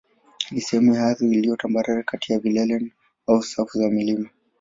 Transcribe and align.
ni 0.51 0.61
sehemu 0.61 0.93
ya 0.95 1.05
ardhi 1.07 1.25
iliyo 1.31 1.55
tambarare 1.55 2.03
kati 2.03 2.33
ya 2.33 2.39
vilele 2.39 2.91
au 3.27 3.43
safu 3.43 3.77
za 3.77 3.89
milima. 3.89 4.29